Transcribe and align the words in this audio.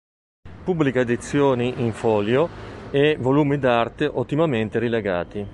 Pubblica 0.63 1.01
edizioni 1.01 1.79
"in 1.83 1.93
folio" 1.93 2.49
e 2.89 3.17
volumi 3.19 3.59
d'arte 3.59 4.07
ottimamente 4.07 4.79
rilegati. 4.79 5.47